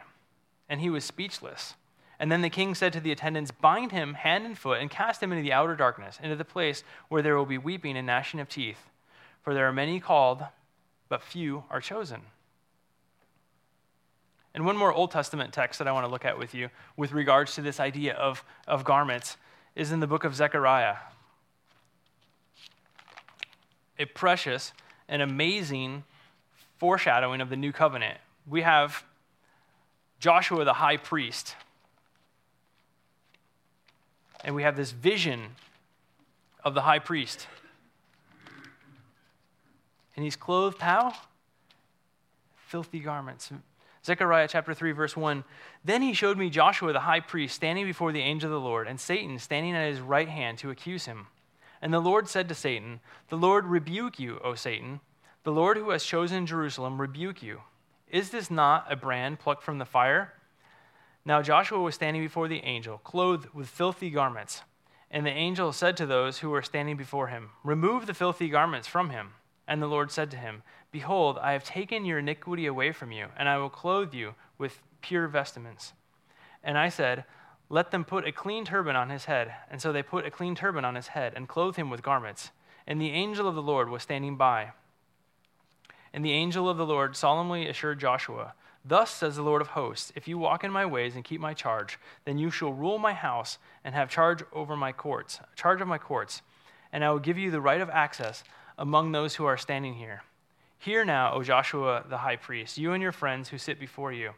[0.70, 1.76] And he was speechless.
[2.18, 5.22] And then the king said to the attendants, Bind him hand and foot and cast
[5.22, 8.40] him into the outer darkness, into the place where there will be weeping and gnashing
[8.40, 8.90] of teeth.
[9.42, 10.44] For there are many called,
[11.10, 12.22] but few are chosen.
[14.54, 17.12] And one more Old Testament text that I want to look at with you with
[17.12, 19.36] regards to this idea of, of garments
[19.76, 20.96] is in the book of Zechariah.
[24.00, 24.72] A precious
[25.10, 26.06] and amazing
[26.84, 28.18] foreshadowing of the new covenant.
[28.46, 29.06] We have
[30.20, 31.56] Joshua the high priest.
[34.44, 35.56] And we have this vision
[36.62, 37.48] of the high priest.
[40.18, 41.14] And he's clothed how?
[42.68, 43.50] Filthy garments.
[44.06, 45.46] Zechariah chapter 3, verse 1.
[45.86, 48.90] Then he showed me Joshua the high priest standing before the angel of the Lord,
[48.90, 51.28] and Satan standing at his right hand to accuse him.
[51.82, 55.00] And the Lord said to Satan, The Lord rebuke you, O Satan.
[55.44, 57.62] The Lord who has chosen Jerusalem rebuke you.
[58.08, 60.34] Is this not a brand plucked from the fire?
[61.26, 64.62] Now Joshua was standing before the angel, clothed with filthy garments.
[65.12, 68.88] And the angel said to those who were standing before him, Remove the filthy garments
[68.88, 69.32] from him.
[69.68, 73.28] And the Lord said to him, Behold, I have taken your iniquity away from you,
[73.38, 75.92] and I will clothe you with pure vestments.
[76.64, 77.26] And I said,
[77.70, 79.54] Let them put a clean turban on his head.
[79.70, 82.52] And so they put a clean turban on his head, and clothed him with garments.
[82.88, 84.72] And the angel of the Lord was standing by.
[86.14, 88.54] And the angel of the Lord solemnly assured Joshua,
[88.86, 91.54] Thus says the Lord of hosts, if you walk in my ways and keep my
[91.54, 95.88] charge, then you shall rule my house and have charge over my courts, charge of
[95.88, 96.42] my courts,
[96.92, 98.44] and I will give you the right of access
[98.78, 100.24] among those who are standing here.
[100.78, 104.32] Hear now, O Joshua the high priest, you and your friends who sit before you,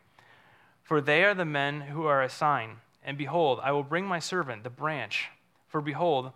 [0.84, 2.78] for they are the men who are a sign.
[3.04, 5.30] And behold, I will bring my servant, the branch.
[5.68, 6.32] For behold,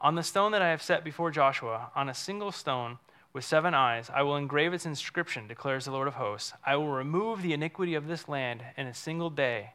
[0.00, 2.98] on the stone that I have set before Joshua, on a single stone,
[3.32, 4.10] with seven eyes.
[4.12, 6.52] I will engrave its inscription, declares the Lord of hosts.
[6.64, 9.72] I will remove the iniquity of this land in a single day.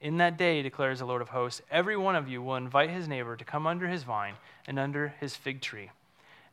[0.00, 3.08] In that day, declares the Lord of hosts, every one of you will invite his
[3.08, 4.34] neighbor to come under his vine
[4.66, 5.90] and under his fig tree.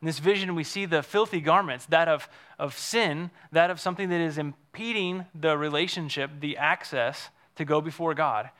[0.00, 2.28] In this vision, we see the filthy garments, that of,
[2.58, 8.14] of sin, that of something that is impeding the relationship, the access to go before
[8.14, 8.50] God.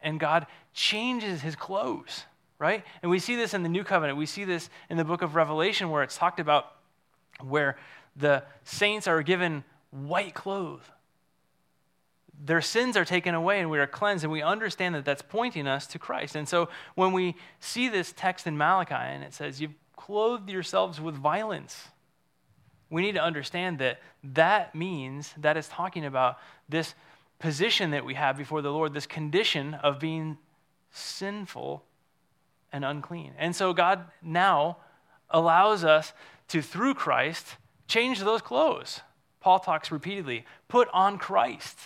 [0.00, 2.24] And God changes his clothes,
[2.58, 2.84] right?
[3.02, 4.18] And we see this in the new covenant.
[4.18, 6.72] We see this in the book of Revelation where it's talked about
[7.44, 7.76] where
[8.16, 10.82] the saints are given white clothes.
[12.44, 15.66] Their sins are taken away and we are cleansed, and we understand that that's pointing
[15.66, 16.34] us to Christ.
[16.34, 21.00] And so when we see this text in Malachi and it says, You've clothed yourselves
[21.00, 21.88] with violence,
[22.90, 26.38] we need to understand that that means that is talking about
[26.68, 26.94] this
[27.38, 30.36] position that we have before the Lord, this condition of being
[30.90, 31.84] sinful
[32.72, 33.32] and unclean.
[33.38, 34.78] And so God now
[35.32, 36.12] allows us
[36.48, 37.56] to, through Christ,
[37.88, 39.00] change those clothes.
[39.40, 41.78] Paul talks repeatedly put on Christ.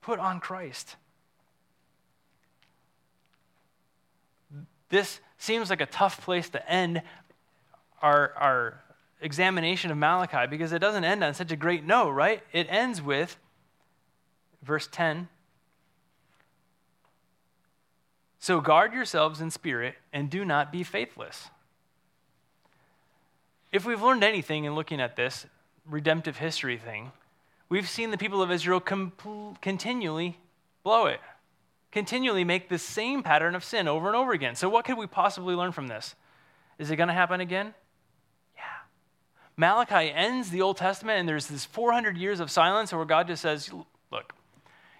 [0.00, 0.96] Put on Christ.
[4.92, 7.02] this seems like a tough place to end
[8.02, 8.80] our, our
[9.22, 12.42] examination of Malachi because it doesn't end on such a great note, right?
[12.52, 13.38] It ends with
[14.62, 15.28] verse 10
[18.38, 21.48] So guard yourselves in spirit and do not be faithless.
[23.72, 25.46] If we've learned anything in looking at this
[25.88, 27.10] redemptive history thing,
[27.70, 29.12] we've seen the people of Israel com-
[29.62, 30.38] continually
[30.84, 31.20] blow it,
[31.90, 34.54] continually make the same pattern of sin over and over again.
[34.56, 36.14] So, what could we possibly learn from this?
[36.78, 37.72] Is it going to happen again?
[38.56, 38.62] Yeah.
[39.56, 43.40] Malachi ends the Old Testament, and there's this 400 years of silence where God just
[43.40, 43.70] says,
[44.10, 44.34] Look,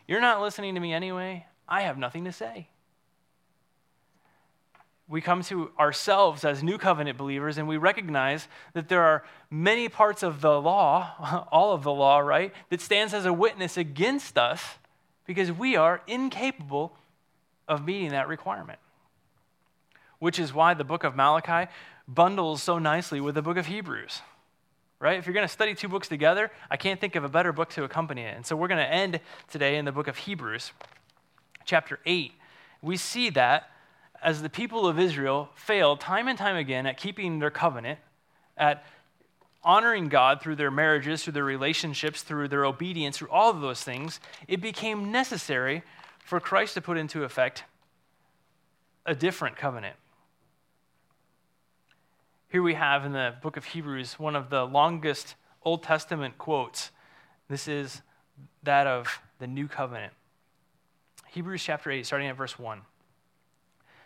[0.09, 1.45] you're not listening to me anyway.
[1.69, 2.69] I have nothing to say
[5.13, 9.87] we come to ourselves as new covenant believers and we recognize that there are many
[9.87, 14.39] parts of the law, all of the law, right, that stands as a witness against
[14.39, 14.65] us
[15.27, 16.97] because we are incapable
[17.69, 18.79] of meeting that requirement.
[20.19, 21.71] Which is why the book of Malachi
[22.09, 24.23] bundles so nicely with the book of Hebrews.
[24.99, 25.19] Right?
[25.19, 27.69] If you're going to study two books together, I can't think of a better book
[27.71, 28.35] to accompany it.
[28.35, 30.73] And so we're going to end today in the book of Hebrews,
[31.67, 32.33] chapter 8.
[32.81, 33.69] We see that
[34.23, 37.99] as the people of Israel failed time and time again at keeping their covenant,
[38.57, 38.85] at
[39.65, 43.83] honoring God through their marriages, through their relationships, through their obedience, through all of those
[43.83, 45.83] things, it became necessary
[46.25, 47.65] for Christ to put into effect
[49.05, 49.97] a different covenant.
[52.49, 56.91] Here we have in the book of Hebrews one of the longest Old Testament quotes.
[57.49, 58.03] This is
[58.63, 60.13] that of the new covenant.
[61.29, 62.83] Hebrews chapter 8, starting at verse 1.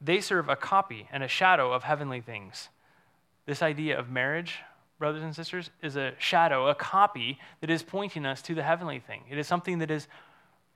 [0.00, 2.68] they serve a copy and a shadow of heavenly things.
[3.46, 4.58] This idea of marriage,
[4.98, 8.98] brothers and sisters, is a shadow, a copy that is pointing us to the heavenly
[8.98, 9.22] thing.
[9.28, 10.08] It is something that is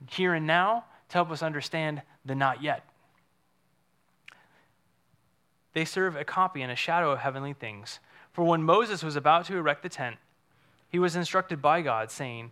[0.09, 2.87] here and now to help us understand the not yet.
[5.73, 7.99] They serve a copy and a shadow of heavenly things.
[8.31, 10.17] For when Moses was about to erect the tent,
[10.89, 12.51] he was instructed by God, saying,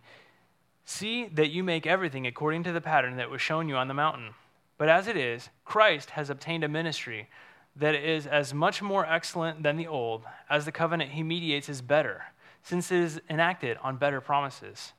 [0.84, 3.94] See that you make everything according to the pattern that was shown you on the
[3.94, 4.34] mountain.
[4.76, 7.28] But as it is, Christ has obtained a ministry
[7.76, 11.82] that is as much more excellent than the old, as the covenant he mediates is
[11.82, 12.24] better,
[12.62, 14.92] since it is enacted on better promises.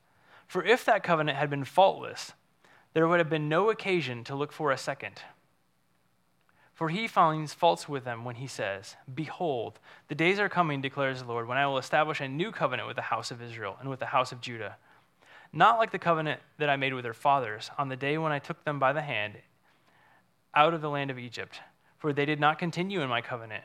[0.46, 2.32] For if that covenant had been faultless,
[2.94, 5.20] there would have been no occasion to look for a second.
[6.72, 11.22] For he finds faults with them when he says, Behold, the days are coming, declares
[11.22, 13.88] the Lord, when I will establish a new covenant with the house of Israel and
[13.88, 14.76] with the house of Judah.
[15.52, 18.38] Not like the covenant that I made with their fathers on the day when I
[18.38, 19.36] took them by the hand
[20.56, 21.60] out of the land of Egypt,
[21.98, 23.62] for they did not continue in my covenant.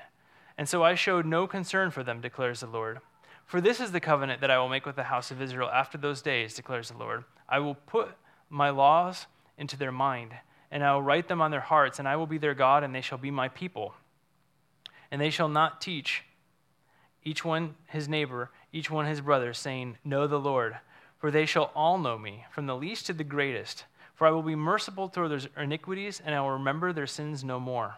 [0.58, 3.00] And so I showed no concern for them, declares the Lord.
[3.46, 5.98] For this is the covenant that I will make with the house of Israel after
[5.98, 7.24] those days, declares the Lord.
[7.50, 8.10] I will put
[8.50, 9.26] my laws
[9.58, 10.34] into their mind,
[10.70, 12.94] and I will write them on their hearts, and I will be their God, and
[12.94, 13.94] they shall be my people.
[15.10, 16.24] And they shall not teach
[17.24, 20.78] each one his neighbor, each one his brother, saying, Know the Lord,
[21.20, 23.86] for they shall all know me, from the least to the greatest.
[24.22, 27.59] For I will be merciful toward their iniquities, and I will remember their sins no
[27.59, 27.95] more.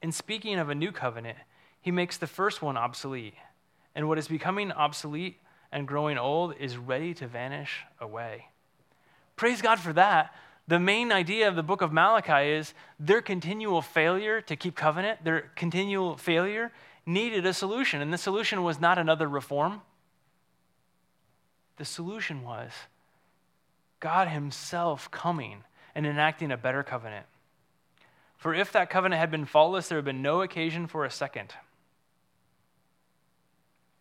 [0.00, 1.36] In speaking of a new covenant,
[1.80, 3.34] he makes the first one obsolete,
[3.96, 5.40] and what is becoming obsolete
[5.72, 8.50] and growing old is ready to vanish away.
[9.34, 10.32] Praise God for that.
[10.68, 15.24] The main idea of the book of Malachi is their continual failure to keep covenant,
[15.24, 16.70] their continual failure
[17.04, 18.00] needed a solution.
[18.00, 19.80] And the solution was not another reform.
[21.78, 22.70] The solution was
[24.02, 25.62] God Himself coming
[25.94, 27.24] and enacting a better covenant.
[28.36, 31.10] For if that covenant had been faultless, there would have been no occasion for a
[31.10, 31.54] second.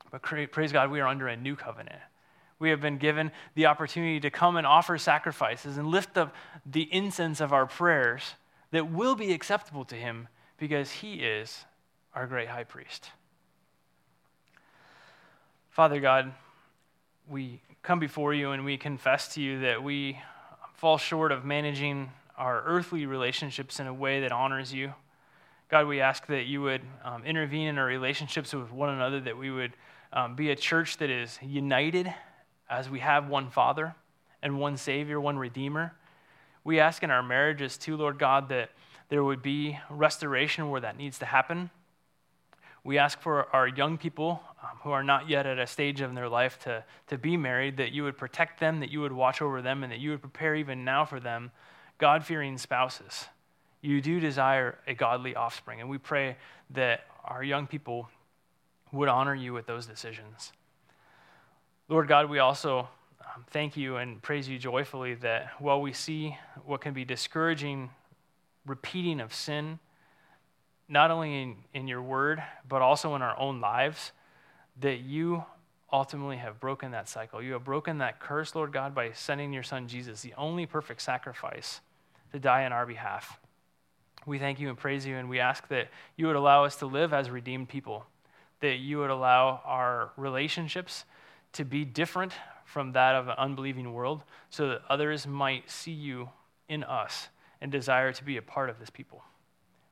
[0.09, 1.99] But praise God, we are under a new covenant.
[2.57, 6.33] We have been given the opportunity to come and offer sacrifices and lift up
[6.65, 8.33] the incense of our prayers
[8.71, 10.27] that will be acceptable to Him
[10.57, 11.65] because He is
[12.15, 13.11] our great high priest.
[15.69, 16.33] Father God,
[17.29, 20.19] we come before you and we confess to you that we
[20.73, 24.93] fall short of managing our earthly relationships in a way that honors you.
[25.69, 29.37] God, we ask that you would um, intervene in our relationships with one another, that
[29.37, 29.73] we would
[30.11, 32.13] um, be a church that is united
[32.69, 33.95] as we have one Father
[34.41, 35.93] and one Savior, one Redeemer.
[36.63, 38.71] We ask in our marriages too, Lord God, that
[39.09, 41.69] there would be restoration where that needs to happen.
[42.83, 46.15] We ask for our young people um, who are not yet at a stage in
[46.15, 49.41] their life to, to be married, that you would protect them, that you would watch
[49.41, 51.51] over them, and that you would prepare even now for them
[51.97, 53.25] God fearing spouses.
[53.81, 56.37] You do desire a godly offspring, and we pray
[56.71, 58.09] that our young people
[58.91, 60.51] would honor you with those decisions.
[61.87, 62.89] Lord God, we also
[63.21, 67.89] um, thank you and praise you joyfully that while we see what can be discouraging
[68.65, 69.79] repeating of sin,
[70.87, 74.11] not only in, in your word, but also in our own lives,
[74.81, 75.43] that you
[75.91, 77.41] ultimately have broken that cycle.
[77.41, 81.01] You have broken that curse, Lord God, by sending your son Jesus, the only perfect
[81.01, 81.81] sacrifice,
[82.31, 83.39] to die on our behalf.
[84.25, 86.85] We thank you and praise you, and we ask that you would allow us to
[86.85, 88.05] live as redeemed people,
[88.59, 91.05] that you would allow our relationships
[91.53, 96.29] to be different from that of an unbelieving world, so that others might see you
[96.69, 97.27] in us
[97.59, 99.23] and desire to be a part of this people.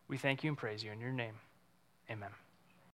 [0.08, 1.36] We thank you and praise you in your name.
[2.10, 2.30] Amen.